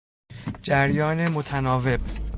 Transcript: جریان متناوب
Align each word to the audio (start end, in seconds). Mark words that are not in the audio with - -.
جریان 0.63 1.27
متناوب 1.27 2.01